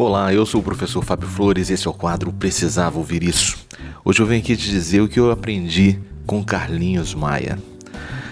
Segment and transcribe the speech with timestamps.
[0.00, 3.58] Olá, eu sou o professor Fábio Flores e esse é o quadro Precisava Ouvir Isso.
[4.04, 7.58] Hoje eu venho aqui te dizer o que eu aprendi com Carlinhos Maia.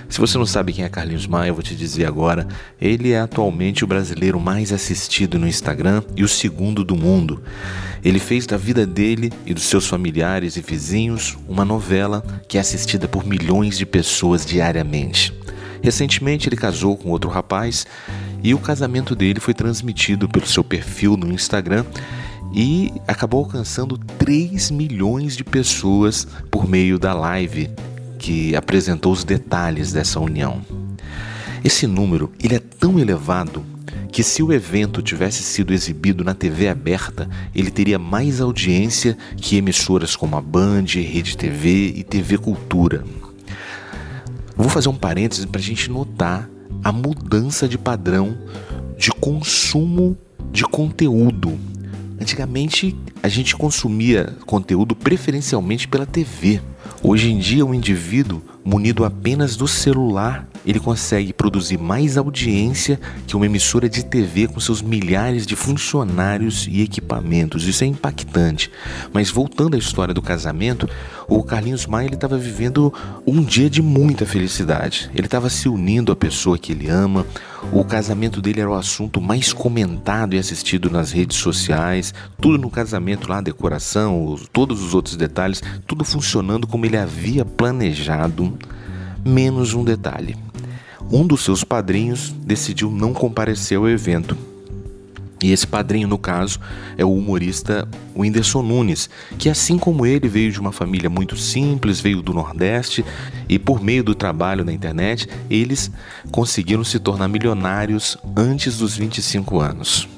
[0.08, 2.46] Se você não sabe quem é Carlinhos Maia, eu vou te dizer agora.
[2.80, 7.42] Ele é atualmente o brasileiro mais assistido no Instagram e o segundo do mundo.
[8.04, 12.60] Ele fez da vida dele e dos seus familiares e vizinhos uma novela que é
[12.60, 15.34] assistida por milhões de pessoas diariamente.
[15.82, 17.86] Recentemente ele casou com outro rapaz
[18.42, 21.84] e o casamento dele foi transmitido pelo seu perfil no Instagram
[22.52, 27.70] e acabou alcançando 3 milhões de pessoas por meio da live
[28.18, 30.62] que apresentou os detalhes dessa união.
[31.62, 33.64] Esse número ele é tão elevado
[34.12, 39.56] que se o evento tivesse sido exibido na TV aberta, ele teria mais audiência que
[39.56, 43.04] emissoras como a Band, Rede TV e TV Cultura.
[44.56, 46.48] Vou fazer um parênteses para a gente notar
[46.82, 48.36] a mudança de padrão
[48.96, 50.16] de consumo
[50.50, 51.58] de conteúdo.
[52.18, 56.62] Antigamente a gente consumia conteúdo preferencialmente pela TV.
[57.02, 63.36] Hoje em dia o indivíduo munido apenas do celular ele consegue produzir mais audiência que
[63.36, 67.68] uma emissora de TV com seus milhares de funcionários e equipamentos.
[67.68, 68.70] Isso é impactante.
[69.12, 70.90] Mas voltando à história do casamento,
[71.28, 72.92] o Carlinhos Maia estava vivendo
[73.24, 75.08] um dia de muita felicidade.
[75.14, 77.24] Ele estava se unindo à pessoa que ele ama.
[77.72, 82.14] O casamento dele era o assunto mais comentado e assistido nas redes sociais.
[82.40, 88.56] Tudo no casamento lá, decoração, todos os outros detalhes, tudo funcionando como ele havia planejado,
[89.24, 90.36] menos um detalhe
[91.10, 94.36] um dos seus padrinhos decidiu não comparecer ao evento.
[95.42, 96.58] E esse padrinho, no caso,
[96.96, 102.00] é o humorista Whindersson Nunes, que assim como ele veio de uma família muito simples,
[102.00, 103.04] veio do Nordeste
[103.48, 105.90] e por meio do trabalho na internet, eles
[106.30, 110.08] conseguiram se tornar milionários antes dos 25 anos.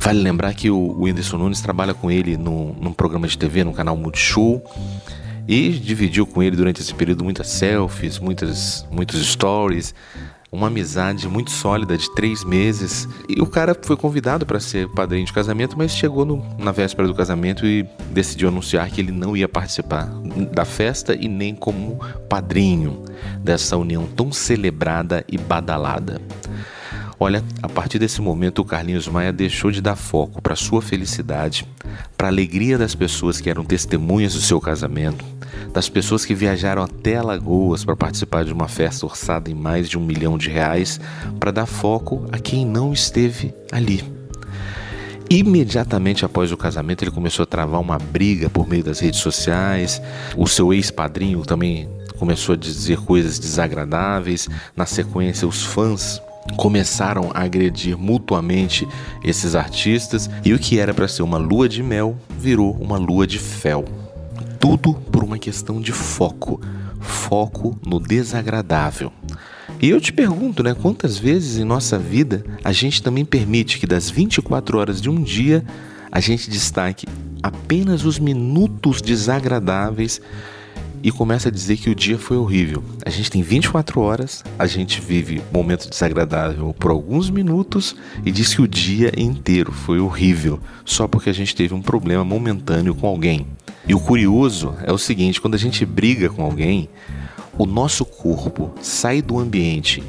[0.00, 3.72] Vale lembrar que o Whindersson Nunes trabalha com ele no, num programa de TV, no
[3.72, 4.64] canal Multishow,
[5.46, 9.94] e dividiu com ele durante esse período muitas selfies, muitas, muitos stories,
[10.52, 13.08] uma amizade muito sólida de três meses.
[13.28, 17.06] E o cara foi convidado para ser padrinho de casamento, mas chegou no, na véspera
[17.06, 20.06] do casamento e decidiu anunciar que ele não ia participar
[20.52, 23.04] da festa e nem como padrinho
[23.38, 26.20] dessa união tão celebrada e badalada.
[27.22, 31.68] Olha, a partir desse momento o Carlinhos Maia deixou de dar foco para sua felicidade,
[32.16, 35.22] para a alegria das pessoas que eram testemunhas do seu casamento,
[35.72, 39.98] das pessoas que viajaram até Alagoas para participar de uma festa orçada em mais de
[39.98, 41.00] um milhão de reais,
[41.38, 44.20] para dar foco a quem não esteve ali.
[45.32, 50.02] Imediatamente após o casamento, ele começou a travar uma briga por meio das redes sociais.
[50.36, 51.88] O seu ex-padrinho também
[52.18, 54.48] começou a dizer coisas desagradáveis.
[54.74, 56.20] Na sequência, os fãs
[56.56, 58.88] começaram a agredir mutuamente
[59.22, 63.24] esses artistas e o que era para ser uma lua de mel virou uma lua
[63.24, 63.84] de fel.
[64.60, 66.60] Tudo por uma questão de foco,
[67.00, 69.10] foco no desagradável.
[69.80, 73.86] E eu te pergunto, né, quantas vezes em nossa vida a gente também permite que
[73.86, 75.64] das 24 horas de um dia
[76.12, 77.06] a gente destaque
[77.42, 80.20] apenas os minutos desagradáveis
[81.02, 82.82] e começa a dizer que o dia foi horrível.
[83.04, 88.30] A gente tem 24 horas, a gente vive um momento desagradável por alguns minutos e
[88.30, 92.94] diz que o dia inteiro foi horrível, só porque a gente teve um problema momentâneo
[92.94, 93.46] com alguém.
[93.86, 96.88] E o curioso é o seguinte: quando a gente briga com alguém,
[97.56, 100.02] o nosso corpo sai do ambiente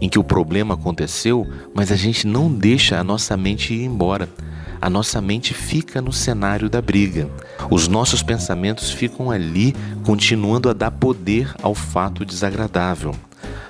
[0.00, 4.28] em que o problema aconteceu, mas a gente não deixa a nossa mente ir embora
[4.84, 7.26] a nossa mente fica no cenário da briga.
[7.70, 9.74] Os nossos pensamentos ficam ali,
[10.04, 13.14] continuando a dar poder ao fato desagradável,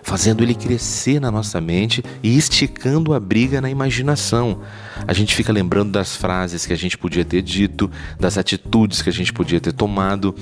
[0.03, 4.63] fazendo ele crescer na nossa mente e esticando a briga na imaginação.
[5.07, 7.89] A gente fica lembrando das frases que a gente podia ter dito,
[8.19, 10.35] das atitudes que a gente podia ter tomado,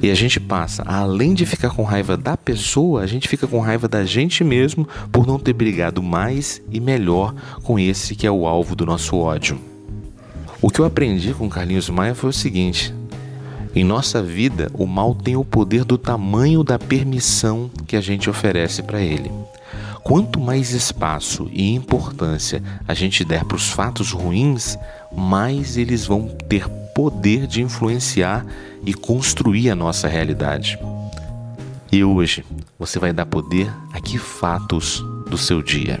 [0.00, 3.58] e a gente passa, além de ficar com raiva da pessoa, a gente fica com
[3.58, 7.34] raiva da gente mesmo por não ter brigado mais e melhor
[7.64, 9.75] com esse que é o alvo do nosso ódio.
[10.60, 12.94] O que eu aprendi com Carlinhos Maia foi o seguinte:
[13.74, 18.30] em nossa vida, o mal tem o poder do tamanho da permissão que a gente
[18.30, 19.30] oferece para ele.
[20.02, 24.78] Quanto mais espaço e importância a gente der para os fatos ruins,
[25.14, 28.46] mais eles vão ter poder de influenciar
[28.84, 30.78] e construir a nossa realidade.
[31.92, 32.44] E hoje,
[32.78, 36.00] você vai dar poder a que fatos do seu dia?